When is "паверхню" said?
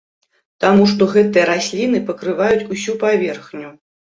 3.07-3.69